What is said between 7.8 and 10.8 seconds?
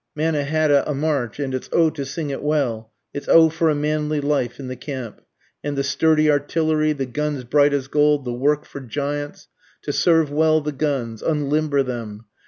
gold, the work for giants, to serve well the